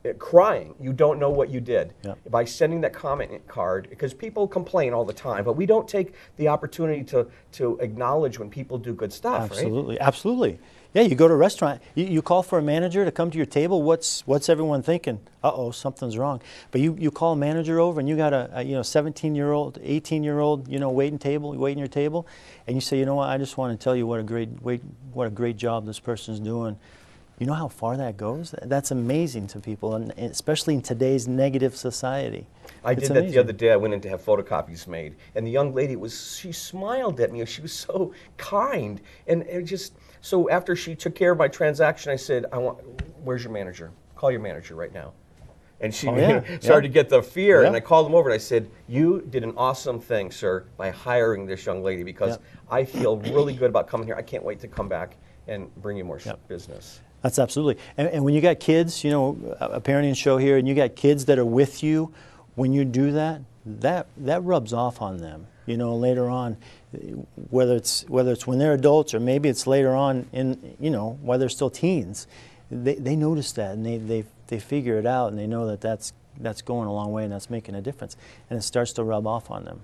uh, 0.05 0.13
crying, 0.15 0.75
you 0.81 0.93
don't 0.93 1.19
know 1.21 1.31
what 1.31 1.49
you 1.51 1.61
did 1.61 1.95
Yeah. 2.03 2.15
by 2.31 2.45
sending 2.45 2.81
that 2.81 2.93
comment 2.93 3.47
card 3.47 3.89
because 3.91 4.13
people 4.15 4.49
complain 4.49 4.93
all 4.93 5.05
the 5.05 5.13
time, 5.13 5.45
but 5.45 5.55
we 5.55 5.67
don't 5.67 5.87
take 5.87 6.15
the 6.39 6.49
opportunity 6.49 7.05
to, 7.05 7.27
to 7.53 7.79
acknowledge 7.79 8.39
when 8.39 8.51
people 8.51 8.79
do 8.79 8.95
good 8.95 9.13
stuff, 9.13 9.43
right? 9.51 9.61
Absolutely, 9.61 10.01
absolutely. 10.01 10.59
Yeah, 10.95 11.03
you 11.03 11.15
go 11.15 11.27
to 11.27 11.33
a 11.33 11.39
restaurant, 11.39 11.81
you, 11.95 12.05
you 12.05 12.21
call 12.21 12.43
for 12.43 12.59
a 12.59 12.63
manager 12.63 13.03
to 13.07 13.11
come 13.11 13.31
to 13.31 13.37
your 13.39 13.47
table. 13.47 13.83
What's 13.83 14.27
what's 14.27 14.51
everyone 14.51 14.83
thinking? 14.83 15.21
Uh 15.43 15.51
oh, 15.55 15.71
something's 15.71 16.19
wrong. 16.19 16.43
But 16.71 16.83
you, 16.83 16.95
you 17.01 17.11
call 17.11 17.33
a 17.33 17.37
manager 17.37 17.81
over, 17.81 17.99
and 17.99 18.07
you 18.07 18.15
got 18.15 18.35
a, 18.35 18.51
a 18.53 18.63
you 18.63 18.75
know 18.75 18.83
17 18.83 19.35
year 19.35 19.53
old, 19.53 19.79
18 19.83 20.23
year 20.23 20.39
old, 20.39 20.69
you 20.69 20.79
know 20.79 20.91
waiting 20.91 21.19
table, 21.19 21.53
waiting 21.55 21.79
your 21.79 21.89
table, 21.89 22.27
and 22.67 22.77
you 22.77 22.83
say, 22.83 22.99
you 22.99 23.07
know 23.07 23.15
what? 23.15 23.31
I 23.31 23.39
just 23.39 23.57
want 23.57 23.79
to 23.79 23.83
tell 23.83 23.97
you 23.97 24.07
what 24.07 24.21
a 24.21 24.23
great 24.23 24.51
wait, 24.61 24.83
what 25.15 25.27
a 25.27 25.31
great 25.31 25.57
job 25.57 25.87
this 25.87 25.99
person's 25.99 26.41
doing. 26.41 26.77
You 27.39 27.47
know 27.47 27.55
how 27.55 27.69
far 27.69 27.97
that 27.97 28.19
goes? 28.19 28.55
That's 28.63 28.91
amazing 28.91 29.47
to 29.49 29.61
people, 29.61 29.95
and 29.95 30.13
especially 30.19 30.75
in 30.75 30.83
today's 30.83 31.27
negative 31.27 31.75
society. 31.75 32.47
I 32.85 32.93
It's 32.93 33.09
did 33.09 33.17
that 33.17 33.29
the 33.29 33.39
other 33.39 33.53
day. 33.53 33.73
I 33.73 33.77
went 33.77 33.95
in 33.95 34.01
to 34.03 34.09
have 34.09 34.25
photocopies 34.25 34.87
made, 34.87 35.15
and 35.35 35.47
the 35.47 35.51
young 35.51 35.75
lady 35.75 35.97
was 35.97 36.37
she 36.37 36.53
smiled 36.53 37.21
at 37.21 37.33
me. 37.33 37.45
She 37.47 37.63
was 37.63 37.73
so 37.73 38.13
kind, 38.37 39.01
and 39.27 39.43
it 39.45 39.63
just 39.65 39.95
so 40.21 40.51
after 40.51 40.75
she 40.75 40.95
took 40.95 41.15
care 41.15 41.33
of 41.33 41.39
my 41.39 41.49
transaction, 41.49 42.13
I 42.13 42.17
said, 42.17 42.47
"I 42.53 42.59
want, 42.59 42.79
where's 43.25 43.45
your 43.45 43.53
manager? 43.53 43.91
Call 44.17 44.31
your 44.31 44.41
manager 44.41 44.75
right 44.75 44.93
now." 44.93 45.13
And 45.81 45.93
she 45.95 46.07
Oh, 46.09 46.17
yeah, 46.17 46.41
started 46.61 46.65
yeah. 46.65 46.81
to 46.81 46.89
get 46.89 47.09
the 47.09 47.23
fear, 47.23 47.65
and 47.65 47.75
I 47.75 47.81
called 47.81 48.07
him 48.07 48.15
over 48.15 48.29
and 48.29 48.35
I 48.35 48.39
said, 48.39 48.69
"You 48.89 49.27
did 49.31 49.45
an 49.45 49.55
awesome 49.57 50.01
thing, 50.01 50.31
sir, 50.31 50.65
by 50.77 50.91
hiring 50.91 51.47
this 51.47 51.65
young 51.67 51.83
lady 51.83 52.03
because. 52.03 52.39
I 52.71 52.87
feel 52.87 53.19
really 53.19 53.53
good 53.53 53.69
about 53.69 53.87
coming 53.87 54.07
here. 54.07 54.17
I 54.17 54.23
can't 54.23 54.43
wait 54.43 54.59
to 54.61 54.67
come 54.69 54.89
back 54.89 55.19
and 55.47 55.69
bring 55.83 55.99
you 55.99 56.05
more 56.05 56.19
business." 56.49 57.03
That's 57.21 57.39
absolutely. 57.39 57.83
And, 57.99 58.09
and 58.09 58.25
when 58.25 58.33
you 58.33 58.41
got 58.41 58.59
kids, 58.61 59.05
you 59.05 59.11
know, 59.11 59.37
a 59.61 59.79
parenting 59.81 60.17
show 60.17 60.39
here, 60.39 60.57
and 60.57 60.67
you 60.67 60.75
got 60.75 60.97
kids 60.97 61.27
that 61.27 61.39
are 61.39 61.45
with 61.45 61.83
you, 61.83 62.13
when 62.55 62.73
you 62.73 62.85
do 62.85 63.13
that, 63.13 63.41
that 63.65 64.07
that 64.17 64.43
rubs 64.43 64.73
off 64.73 65.01
on 65.01 65.19
them. 65.19 65.47
You 65.65 65.77
know, 65.77 65.95
later 65.95 66.29
on, 66.29 66.57
whether 67.51 67.77
it's 67.77 68.05
whether 68.09 68.33
it's 68.33 68.47
when 68.47 68.59
they're 68.59 68.75
adults 68.75 69.15
or 69.15 69.21
maybe 69.21 69.49
it's 69.49 69.67
later 69.67 69.95
on 69.95 70.27
in 70.33 70.77
you 70.81 70.91
know 70.91 71.19
while 71.23 71.39
they're 71.39 71.49
still 71.49 71.71
teens, 71.71 72.27
they, 72.71 72.95
they 72.95 73.17
notice 73.17 73.53
that 73.53 73.73
and 73.73 73.87
they, 73.87 73.99
they 73.99 74.25
they 74.49 74.59
figure 74.59 74.99
it 74.99 75.07
out 75.07 75.29
and 75.29 75.39
they 75.39 75.47
know 75.47 75.67
that 75.67 75.81
that's 75.81 76.13
that's 76.41 76.63
going 76.63 76.89
a 76.89 76.93
long 76.93 77.13
way 77.13 77.25
and 77.25 77.33
that's 77.33 77.51
making 77.51 77.75
a 77.75 77.81
difference 77.81 78.17
and 78.51 78.59
it 78.59 78.63
starts 78.63 78.93
to 78.95 79.05
rub 79.05 79.27
off 79.27 79.51
on 79.51 79.65
them. 79.65 79.83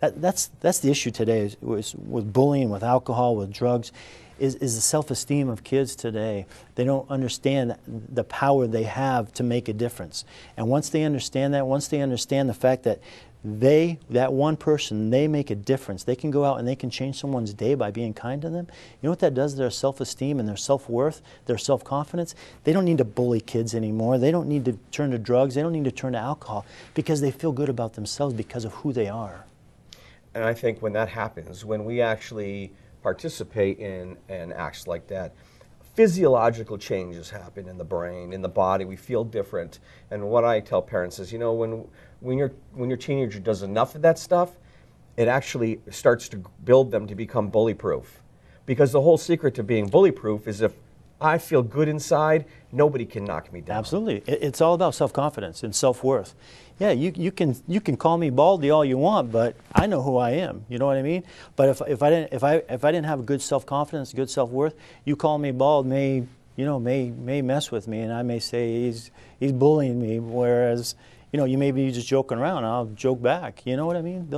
That, 0.00 0.20
that's 0.20 0.50
that's 0.60 0.80
the 0.80 0.90
issue 0.90 1.10
today 1.10 1.40
is, 1.40 1.56
is 1.62 1.94
with 1.94 2.32
bullying, 2.32 2.70
with 2.70 2.82
alcohol, 2.82 3.36
with 3.36 3.52
drugs. 3.52 3.92
is, 4.38 4.56
is 4.56 4.74
the 4.74 4.80
self-esteem 4.80 5.48
of 5.48 5.62
kids 5.64 5.94
today. 5.94 6.46
They 6.74 6.84
don't 6.84 7.08
understand 7.10 7.76
the 7.86 8.24
power 8.24 8.66
they 8.66 8.82
have 8.84 9.32
to 9.34 9.42
make 9.42 9.68
a 9.68 9.72
difference. 9.72 10.24
And 10.56 10.68
once 10.68 10.88
they 10.88 11.04
understand 11.04 11.54
that, 11.54 11.66
once 11.66 11.88
they 11.88 12.00
understand 12.00 12.48
the 12.48 12.54
fact 12.54 12.82
that 12.84 13.00
they, 13.46 13.98
that 14.08 14.32
one 14.32 14.56
person, 14.56 15.10
they 15.10 15.28
make 15.28 15.50
a 15.50 15.54
difference. 15.54 16.04
They 16.04 16.16
can 16.16 16.30
go 16.30 16.46
out 16.46 16.58
and 16.58 16.66
they 16.66 16.74
can 16.74 16.88
change 16.88 17.20
someone's 17.20 17.52
day 17.52 17.74
by 17.74 17.90
being 17.90 18.14
kind 18.14 18.40
to 18.40 18.48
them. 18.48 18.66
You 18.70 19.06
know 19.06 19.10
what 19.10 19.18
that 19.18 19.34
does 19.34 19.52
to 19.52 19.58
their 19.58 19.70
self 19.70 20.00
esteem 20.00 20.40
and 20.40 20.48
their 20.48 20.56
self 20.56 20.88
worth, 20.88 21.20
their 21.44 21.58
self 21.58 21.84
confidence? 21.84 22.34
They 22.64 22.72
don't 22.72 22.86
need 22.86 22.98
to 22.98 23.04
bully 23.04 23.42
kids 23.42 23.74
anymore. 23.74 24.16
They 24.16 24.30
don't 24.30 24.48
need 24.48 24.64
to 24.64 24.78
turn 24.90 25.10
to 25.10 25.18
drugs. 25.18 25.54
They 25.54 25.62
don't 25.62 25.72
need 25.72 25.84
to 25.84 25.92
turn 25.92 26.14
to 26.14 26.18
alcohol 26.18 26.64
because 26.94 27.20
they 27.20 27.30
feel 27.30 27.52
good 27.52 27.68
about 27.68 27.92
themselves 27.94 28.32
because 28.34 28.64
of 28.64 28.72
who 28.76 28.94
they 28.94 29.08
are. 29.08 29.44
And 30.34 30.44
I 30.44 30.52
think 30.54 30.82
when 30.82 30.92
that 30.94 31.08
happens, 31.08 31.64
when 31.64 31.84
we 31.84 32.00
actually 32.00 32.72
participate 33.02 33.78
in, 33.78 34.16
in 34.28 34.52
acts 34.52 34.86
like 34.86 35.06
that, 35.08 35.34
physiological 35.94 36.76
changes 36.76 37.30
happen 37.30 37.68
in 37.68 37.78
the 37.78 37.84
brain, 37.84 38.32
in 38.32 38.42
the 38.42 38.48
body. 38.48 38.84
We 38.84 38.96
feel 38.96 39.24
different. 39.24 39.78
And 40.10 40.28
what 40.28 40.44
I 40.44 40.60
tell 40.60 40.82
parents 40.82 41.18
is, 41.18 41.32
you 41.32 41.38
know, 41.38 41.52
when 41.52 41.86
when 42.20 42.38
your 42.38 42.52
when 42.72 42.90
your 42.90 42.96
teenager 42.96 43.38
does 43.38 43.62
enough 43.62 43.94
of 43.94 44.02
that 44.02 44.18
stuff, 44.18 44.50
it 45.16 45.28
actually 45.28 45.80
starts 45.90 46.28
to 46.30 46.42
build 46.64 46.90
them 46.90 47.06
to 47.06 47.14
become 47.14 47.48
bully 47.48 47.74
proof. 47.74 48.22
Because 48.66 48.92
the 48.92 49.00
whole 49.00 49.18
secret 49.18 49.54
to 49.54 49.62
being 49.62 49.88
bully 49.88 50.10
proof 50.10 50.48
is 50.48 50.60
if 50.60 50.72
I 51.20 51.38
feel 51.38 51.62
good 51.62 51.88
inside, 51.88 52.46
nobody 52.74 53.06
can 53.06 53.24
knock 53.24 53.52
me 53.52 53.60
down. 53.60 53.78
Absolutely. 53.78 54.22
It's 54.26 54.60
all 54.60 54.74
about 54.74 54.94
self 54.94 55.12
confidence 55.12 55.62
and 55.62 55.74
self 55.74 56.04
worth. 56.04 56.34
Yeah, 56.78 56.90
you, 56.90 57.12
you, 57.14 57.30
can, 57.30 57.56
you 57.68 57.80
can 57.80 57.96
call 57.96 58.18
me 58.18 58.30
baldy 58.30 58.70
all 58.70 58.84
you 58.84 58.98
want, 58.98 59.30
but 59.30 59.54
I 59.72 59.86
know 59.86 60.02
who 60.02 60.16
I 60.16 60.30
am. 60.30 60.66
You 60.68 60.78
know 60.78 60.86
what 60.86 60.96
I 60.96 61.02
mean? 61.02 61.22
But 61.54 61.68
if, 61.68 61.82
if, 61.86 62.02
I, 62.02 62.10
didn't, 62.10 62.32
if, 62.32 62.42
I, 62.42 62.54
if 62.68 62.84
I 62.84 62.90
didn't 62.90 63.06
have 63.06 63.24
good 63.24 63.40
self 63.40 63.64
confidence, 63.64 64.12
good 64.12 64.28
self 64.28 64.50
worth, 64.50 64.74
you 65.04 65.14
call 65.14 65.38
me 65.38 65.52
bald 65.52 65.86
may, 65.86 66.26
you 66.56 66.64
know, 66.64 66.80
may, 66.80 67.10
may 67.10 67.42
mess 67.42 67.70
with 67.70 67.86
me, 67.86 68.00
and 68.00 68.12
I 68.12 68.22
may 68.22 68.40
say 68.40 68.82
he's, 68.82 69.12
he's 69.38 69.52
bullying 69.52 70.02
me, 70.02 70.18
whereas 70.18 70.96
you 71.34 71.38
know, 71.38 71.46
you 71.46 71.58
may 71.58 71.72
be 71.72 71.90
just 71.90 72.06
joking 72.06 72.38
around. 72.38 72.64
I'll 72.64 72.86
joke 72.86 73.20
back. 73.20 73.66
You 73.66 73.76
know 73.76 73.86
what 73.86 73.96
I 73.96 74.02
mean? 74.02 74.30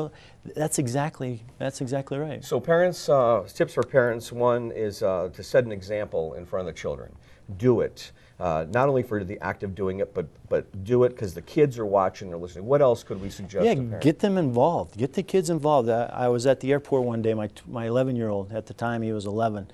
That's 0.55 0.79
exactly 0.79 1.43
that's 1.59 1.83
exactly 1.83 2.17
right. 2.17 2.43
So 2.43 2.59
parents, 2.59 3.11
uh, 3.11 3.47
tips 3.53 3.75
for 3.75 3.83
parents. 3.83 4.33
One 4.33 4.73
is 4.73 5.03
uh, 5.03 5.29
to 5.35 5.43
set 5.43 5.67
an 5.67 5.73
example 5.73 6.33
in 6.33 6.47
front 6.47 6.67
of 6.67 6.75
the 6.75 6.81
children. 6.81 7.15
Do 7.59 7.83
it. 7.83 8.13
Uh, 8.39 8.67
not 8.71 8.89
only 8.89 9.03
for 9.03 9.25
the 9.25 9.41
act 9.43 9.63
of 9.63 9.75
doing 9.75 10.01
it, 10.01 10.13
but 10.13 10.27
but 10.49 10.85
do 10.85 11.05
it 11.05 11.11
because 11.11 11.33
the 11.33 11.43
kids 11.43 11.79
are 11.79 11.87
watching, 11.87 12.29
they're 12.29 12.39
listening. 12.39 12.67
What 12.67 12.83
else 12.83 13.03
could 13.03 13.21
we 13.23 13.31
suggest? 13.31 13.65
Yeah, 13.65 13.75
get 13.75 14.19
them 14.19 14.37
involved. 14.37 14.99
Get 14.99 15.15
the 15.15 15.23
kids 15.23 15.49
involved. 15.49 15.89
I, 15.89 16.05
I 16.13 16.29
was 16.29 16.47
at 16.47 16.61
the 16.61 16.71
airport 16.73 17.05
one 17.05 17.23
day. 17.23 17.33
My 17.33 17.49
my 17.67 17.87
11 17.87 18.15
year 18.15 18.29
old 18.29 18.53
at 18.53 18.67
the 18.67 18.75
time 18.75 19.01
he 19.01 19.13
was 19.13 19.25
11, 19.25 19.69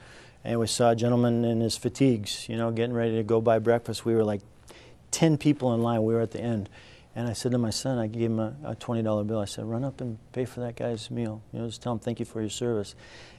and 0.44 0.60
we 0.60 0.68
saw 0.68 0.90
a 0.90 0.96
gentleman 0.96 1.44
in 1.44 1.60
his 1.60 1.76
fatigues. 1.76 2.48
You 2.48 2.56
know, 2.56 2.70
getting 2.70 2.94
ready 2.94 3.16
to 3.16 3.24
go 3.24 3.40
buy 3.40 3.58
breakfast. 3.58 4.04
We 4.04 4.14
were 4.14 4.24
like 4.24 4.42
10 5.10 5.38
people 5.38 5.74
in 5.74 5.82
line. 5.82 6.04
We 6.04 6.14
were 6.14 6.20
at 6.20 6.30
the 6.30 6.40
end 6.40 6.68
and 7.14 7.28
I 7.28 7.34
said 7.34 7.52
to 7.52 7.58
my 7.58 7.70
son, 7.70 7.98
I 7.98 8.06
gave 8.06 8.30
him 8.30 8.38
a, 8.38 8.54
a 8.64 8.74
$20 8.74 9.26
bill. 9.26 9.38
I 9.38 9.44
said, 9.44 9.66
run 9.66 9.84
up 9.84 10.00
and 10.00 10.18
pay 10.32 10.46
for 10.46 10.60
that 10.60 10.76
guy's 10.76 11.10
meal. 11.10 11.42
You 11.52 11.58
know, 11.58 11.66
just 11.66 11.82
tell 11.82 11.92
him 11.92 11.98
thank 11.98 12.18
you 12.20 12.24
for 12.24 12.40
your 12.40 12.50
service. 12.50 12.94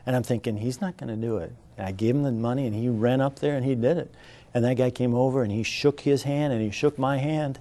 And 0.06 0.16
I'm 0.16 0.22
thinking, 0.22 0.58
he's 0.58 0.80
not 0.80 0.96
going 0.98 1.10
to 1.10 1.16
do 1.16 1.38
it. 1.38 1.54
And 1.78 1.88
I 1.88 1.92
gave 1.92 2.16
him 2.16 2.22
the 2.22 2.32
money, 2.32 2.68
and 2.68 2.76
he 2.76 2.88
ran 2.88 3.20
up 3.20 3.40
there 3.40 3.56
and 3.56 3.66
he 3.66 3.74
did 3.74 3.98
it. 3.98 4.14
And 4.54 4.64
that 4.66 4.76
guy 4.76 4.90
came 4.92 5.14
over 5.16 5.44
and 5.44 5.52
he 5.52 5.64
shook 5.64 6.02
his 6.02 6.24
hand 6.24 6.54
and 6.54 6.62
he 6.62 6.72
shook 6.72 7.00
my 7.00 7.18
hand. 7.18 7.60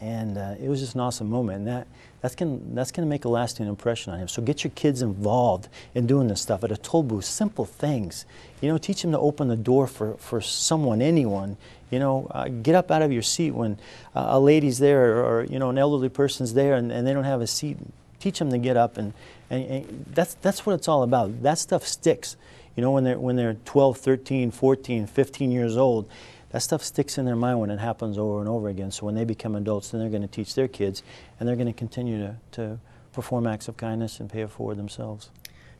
And 0.00 0.36
uh, 0.36 0.54
it 0.60 0.68
was 0.68 0.80
just 0.80 0.94
an 0.94 1.00
awesome 1.00 1.30
moment. 1.30 1.58
And 1.58 1.66
that, 1.68 1.86
that's 2.20 2.34
going 2.34 2.74
that's 2.74 2.90
gonna 2.90 3.06
make 3.06 3.24
a 3.24 3.28
lasting 3.28 3.66
impression 3.66 4.12
on 4.12 4.18
him. 4.18 4.28
So 4.28 4.42
get 4.42 4.64
your 4.64 4.72
kids 4.74 5.02
involved 5.02 5.68
in 5.94 6.06
doing 6.06 6.28
this 6.28 6.40
stuff 6.40 6.64
at 6.64 6.72
a 6.72 6.76
toll 6.76 7.02
booth, 7.02 7.24
simple 7.24 7.64
things. 7.64 8.26
You 8.60 8.68
know, 8.68 8.78
teach 8.78 9.02
them 9.02 9.12
to 9.12 9.18
open 9.18 9.48
the 9.48 9.56
door 9.56 9.86
for, 9.86 10.14
for 10.14 10.40
someone, 10.40 11.02
anyone. 11.02 11.56
You 11.90 11.98
know, 11.98 12.26
uh, 12.30 12.48
get 12.48 12.74
up 12.74 12.90
out 12.90 13.02
of 13.02 13.12
your 13.12 13.22
seat 13.22 13.50
when 13.50 13.78
uh, 14.14 14.26
a 14.30 14.40
lady's 14.40 14.78
there 14.78 15.16
or, 15.16 15.24
or, 15.24 15.44
you 15.44 15.58
know, 15.58 15.70
an 15.70 15.78
elderly 15.78 16.08
person's 16.08 16.54
there 16.54 16.74
and, 16.74 16.90
and 16.90 17.06
they 17.06 17.12
don't 17.12 17.24
have 17.24 17.40
a 17.40 17.46
seat. 17.46 17.76
Teach 18.18 18.38
them 18.38 18.50
to 18.50 18.58
get 18.58 18.76
up, 18.76 18.98
and, 18.98 19.12
and, 19.50 19.64
and 19.64 20.04
that's, 20.14 20.34
that's 20.34 20.64
what 20.64 20.74
it's 20.74 20.86
all 20.86 21.02
about. 21.02 21.42
That 21.42 21.58
stuff 21.58 21.84
sticks. 21.84 22.36
You 22.76 22.82
know, 22.82 22.90
when 22.90 23.04
they're, 23.04 23.18
when 23.18 23.36
they're 23.36 23.54
12, 23.54 23.98
13, 23.98 24.50
14, 24.50 25.06
15 25.06 25.50
years 25.50 25.76
old, 25.76 26.08
that 26.50 26.60
stuff 26.60 26.82
sticks 26.82 27.18
in 27.18 27.24
their 27.24 27.36
mind 27.36 27.60
when 27.60 27.70
it 27.70 27.78
happens 27.78 28.18
over 28.18 28.40
and 28.40 28.48
over 28.48 28.68
again. 28.68 28.90
So 28.90 29.06
when 29.06 29.14
they 29.14 29.24
become 29.24 29.54
adults, 29.54 29.90
then 29.90 30.00
they're 30.00 30.10
going 30.10 30.22
to 30.22 30.28
teach 30.28 30.54
their 30.54 30.68
kids, 30.68 31.02
and 31.38 31.48
they're 31.48 31.56
going 31.56 31.66
to 31.66 31.72
continue 31.72 32.18
to, 32.18 32.36
to 32.52 32.78
perform 33.12 33.46
acts 33.46 33.68
of 33.68 33.76
kindness 33.76 34.20
and 34.20 34.30
pay 34.30 34.42
it 34.42 34.50
forward 34.50 34.76
themselves. 34.76 35.30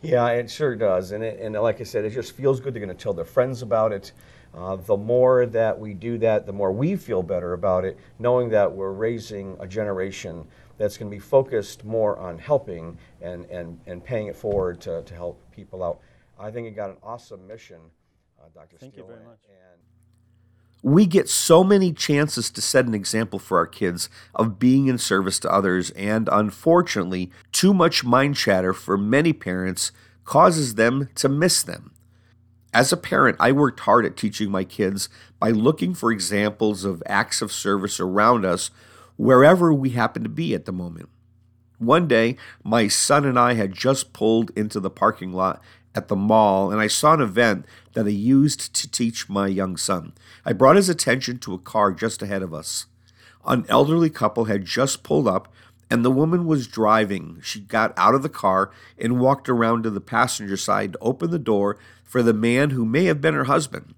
Yeah, 0.03 0.27
it 0.29 0.51
sure 0.51 0.75
does. 0.75 1.13
And, 1.13 1.23
it, 1.23 1.41
and 1.41 1.55
like 1.55 1.81
I 1.81 1.85
said, 1.85 2.05
it 2.05 2.11
just 2.11 2.33
feels 2.35 2.61
good. 2.61 2.75
They're 2.75 2.85
going 2.85 2.97
to 2.97 3.03
tell 3.03 3.15
their 3.15 3.25
friends 3.25 3.63
about 3.63 3.93
it. 3.93 4.13
Uh, 4.55 4.77
the 4.77 4.97
more 4.97 5.47
that 5.47 5.79
we 5.79 5.95
do 5.95 6.19
that, 6.19 6.45
the 6.45 6.53
more 6.53 6.73
we 6.73 6.97
feel 6.97 7.23
better 7.23 7.53
about 7.53 7.85
it, 7.85 7.99
knowing 8.19 8.51
that 8.51 8.71
we're 8.71 8.93
raising 8.93 9.57
a 9.61 9.67
generation 9.67 10.47
that's 10.77 10.97
going 10.97 11.11
to 11.11 11.15
be 11.15 11.21
focused 11.21 11.85
more 11.85 12.19
on 12.19 12.39
helping 12.39 12.99
and, 13.21 13.45
and, 13.47 13.79
and 13.87 14.05
paying 14.05 14.27
it 14.27 14.37
forward 14.37 14.81
to, 14.81 15.03
to 15.03 15.15
help 15.15 15.41
people 15.53 15.83
out. 15.83 16.01
I 16.43 16.51
think 16.51 16.67
you 16.67 16.73
got 16.73 16.91
an 16.91 16.97
awesome 17.03 17.47
mission, 17.47 17.81
uh, 18.41 18.49
Dr. 18.53 18.77
Thank 18.77 18.95
Steele, 18.95 19.05
you 19.07 19.13
very 19.13 19.25
much. 19.25 19.39
And 19.49 19.81
we 20.83 21.07
get 21.07 21.29
so 21.29 21.63
many 21.63 21.93
chances 21.93 22.51
to 22.51 22.61
set 22.61 22.87
an 22.87 22.95
example 22.95 23.39
for 23.39 23.59
our 23.59 23.67
kids 23.67 24.11
of 24.35 24.59
being 24.59 24.89
in 24.89 24.99
service 24.99 25.39
to 25.41 25.53
others, 25.53 25.91
and 25.91 26.29
unfortunately, 26.33 27.31
too 27.53 27.73
much 27.73 28.03
mind 28.03 28.35
chatter 28.35 28.73
for 28.73 28.99
many 28.99 29.33
parents 29.33 29.93
causes 30.25 30.75
them 30.75 31.09
to 31.15 31.29
miss 31.29 31.63
them. 31.63 31.93
As 32.75 32.93
a 32.93 32.97
parent, 32.97 33.37
I 33.39 33.53
worked 33.53 33.81
hard 33.81 34.05
at 34.05 34.17
teaching 34.17 34.51
my 34.51 34.65
kids 34.65 35.09
by 35.39 35.51
looking 35.51 35.95
for 35.95 36.11
examples 36.11 36.85
of 36.85 37.03
acts 37.07 37.41
of 37.41 37.53
service 37.53 38.01
around 38.01 38.45
us 38.45 38.71
wherever 39.17 39.73
we 39.73 39.91
happen 39.91 40.25
to 40.25 40.29
be 40.29 40.55
at 40.55 40.65
the 40.65 40.73
moment. 40.73 41.09
One 41.83 42.07
day, 42.07 42.37
my 42.63 42.87
son 42.87 43.25
and 43.25 43.37
I 43.39 43.55
had 43.55 43.73
just 43.73 44.13
pulled 44.13 44.51
into 44.57 44.79
the 44.79 44.91
parking 44.91 45.33
lot 45.33 45.61
at 45.95 46.07
the 46.07 46.17
mall, 46.17 46.71
and 46.71 46.81
I 46.81 46.87
saw 46.87 47.15
an 47.15 47.21
event 47.21 47.67
that 47.95 48.07
I 48.07 48.11
used 48.11 48.73
to 48.75 48.91
teach 48.91 49.29
my 49.29 49.49
young 49.49 49.77
son. 49.77 50.13
I 50.45 50.53
brought 50.53 50.77
his 50.77 50.89
attention 50.89 51.39
to 51.41 51.55
a 51.55 51.59
car 51.59 51.93
just 51.93 52.23
ahead 52.23 52.43
of 52.43 52.55
us. 52.55 52.87
An 53.45 53.67
elderly 53.69 54.11
couple 54.11 54.45
had 54.45 54.65
just 54.65 55.03
pulled 55.03 55.27
up 55.27 55.53
and 55.91 56.03
the 56.03 56.11
woman 56.11 56.47
was 56.47 56.67
driving. 56.67 57.39
She 57.43 57.61
got 57.61 57.93
out 57.99 58.15
of 58.15 58.23
the 58.23 58.31
car 58.31 58.71
and 58.97 59.21
walked 59.21 59.47
around 59.51 59.83
to 59.83 59.91
the 59.91 60.01
passenger 60.01 60.57
side 60.57 60.95
to 60.95 60.99
open 61.01 61.31
the 61.31 61.39
door 61.39 61.77
for 62.03 62.23
the 62.23 62.33
man 62.33 62.71
who 62.71 62.87
may 62.87 63.05
have 63.05 63.21
been 63.21 63.35
her 63.35 63.45
husband. 63.45 63.95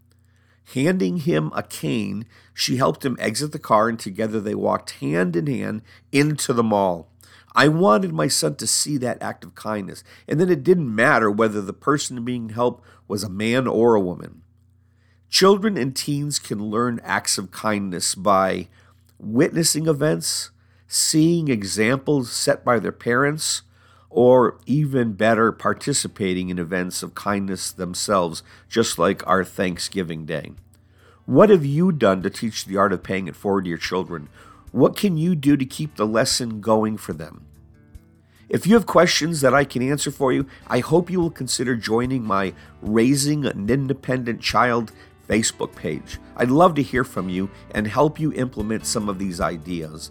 Handing 0.72 1.18
him 1.18 1.52
a 1.54 1.62
cane, 1.62 2.24
she 2.52 2.78
helped 2.78 3.04
him 3.04 3.16
exit 3.20 3.52
the 3.52 3.60
car, 3.60 3.88
and 3.88 3.96
together 3.96 4.40
they 4.40 4.56
walked 4.56 4.92
hand 4.92 5.36
in 5.36 5.46
hand 5.46 5.82
into 6.10 6.52
the 6.52 6.64
mall. 6.64 7.10
I 7.54 7.68
wanted 7.68 8.12
my 8.12 8.26
son 8.26 8.56
to 8.56 8.66
see 8.66 8.96
that 8.98 9.22
act 9.22 9.44
of 9.44 9.54
kindness, 9.54 10.02
and 10.26 10.40
then 10.40 10.50
it 10.50 10.64
didn't 10.64 10.92
matter 10.92 11.30
whether 11.30 11.60
the 11.60 11.72
person 11.72 12.24
being 12.24 12.48
helped 12.48 12.84
was 13.06 13.22
a 13.22 13.30
man 13.30 13.66
or 13.66 13.94
a 13.94 14.00
woman. 14.00 14.42
Children 15.28 15.76
and 15.76 15.94
teens 15.94 16.38
can 16.38 16.66
learn 16.66 17.00
acts 17.04 17.38
of 17.38 17.50
kindness 17.50 18.14
by 18.14 18.68
witnessing 19.18 19.86
events, 19.86 20.50
seeing 20.88 21.48
examples 21.48 22.32
set 22.32 22.64
by 22.64 22.78
their 22.78 22.92
parents, 22.92 23.62
or 24.10 24.58
even 24.66 25.12
better, 25.12 25.50
participating 25.50 26.48
in 26.50 26.58
events 26.58 27.02
of 27.02 27.14
kindness 27.14 27.72
themselves, 27.72 28.42
just 28.68 28.98
like 28.98 29.26
our 29.26 29.44
Thanksgiving 29.44 30.24
Day. 30.24 30.52
What 31.26 31.50
have 31.50 31.64
you 31.64 31.90
done 31.90 32.22
to 32.22 32.30
teach 32.30 32.64
the 32.64 32.76
art 32.76 32.92
of 32.92 33.02
paying 33.02 33.26
it 33.28 33.34
forward 33.34 33.64
to 33.64 33.70
your 33.70 33.78
children? 33.78 34.28
What 34.74 34.96
can 34.96 35.16
you 35.16 35.36
do 35.36 35.56
to 35.56 35.64
keep 35.64 35.94
the 35.94 36.04
lesson 36.04 36.60
going 36.60 36.96
for 36.96 37.12
them? 37.12 37.46
If 38.48 38.66
you 38.66 38.74
have 38.74 38.86
questions 38.86 39.40
that 39.40 39.54
I 39.54 39.62
can 39.62 39.88
answer 39.88 40.10
for 40.10 40.32
you, 40.32 40.48
I 40.66 40.80
hope 40.80 41.08
you 41.08 41.20
will 41.20 41.30
consider 41.30 41.76
joining 41.76 42.24
my 42.24 42.54
Raising 42.82 43.46
an 43.46 43.70
Independent 43.70 44.40
Child 44.40 44.90
Facebook 45.28 45.76
page. 45.76 46.18
I'd 46.36 46.50
love 46.50 46.74
to 46.74 46.82
hear 46.82 47.04
from 47.04 47.28
you 47.28 47.48
and 47.70 47.86
help 47.86 48.18
you 48.18 48.32
implement 48.32 48.84
some 48.84 49.08
of 49.08 49.16
these 49.16 49.40
ideas. 49.40 50.10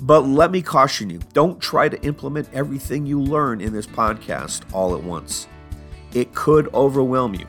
But 0.00 0.20
let 0.20 0.52
me 0.52 0.62
caution 0.62 1.10
you 1.10 1.20
don't 1.34 1.60
try 1.60 1.90
to 1.90 2.02
implement 2.02 2.48
everything 2.54 3.04
you 3.04 3.20
learn 3.20 3.60
in 3.60 3.74
this 3.74 3.86
podcast 3.86 4.62
all 4.72 4.96
at 4.96 5.04
once. 5.04 5.48
It 6.14 6.34
could 6.34 6.72
overwhelm 6.72 7.34
you. 7.34 7.46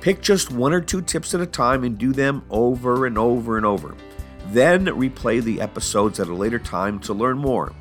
Pick 0.00 0.22
just 0.22 0.50
one 0.50 0.72
or 0.72 0.80
two 0.80 1.02
tips 1.02 1.34
at 1.34 1.42
a 1.42 1.46
time 1.46 1.84
and 1.84 1.98
do 1.98 2.14
them 2.14 2.42
over 2.48 3.04
and 3.04 3.18
over 3.18 3.58
and 3.58 3.66
over. 3.66 3.94
Then 4.50 4.86
replay 4.86 5.42
the 5.42 5.60
episodes 5.60 6.18
at 6.18 6.28
a 6.28 6.34
later 6.34 6.58
time 6.58 6.98
to 7.00 7.14
learn 7.14 7.38
more. 7.38 7.72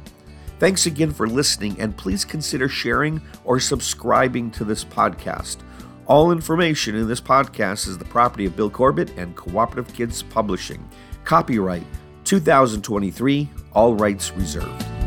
Thanks 0.60 0.86
again 0.86 1.12
for 1.12 1.28
listening, 1.28 1.80
and 1.80 1.96
please 1.96 2.26
consider 2.26 2.68
sharing 2.68 3.22
or 3.46 3.60
subscribing 3.60 4.52
to 4.52 4.66
this 4.66 4.84
podcast. 4.84 5.58
All 6.06 6.32
information 6.32 6.96
in 6.96 7.08
this 7.08 7.22
podcast 7.22 7.88
is 7.88 7.98
the 7.98 8.06
property 8.06 8.46
of 8.46 8.56
Bill 8.56 8.70
Corbett 8.70 9.12
and 9.18 9.36
Cooperative 9.36 9.94
Kids 9.94 10.22
Publishing. 10.22 10.88
Copyright 11.24 11.86
2023, 12.24 13.50
all 13.74 13.96
rights 13.96 14.32
reserved. 14.32 14.99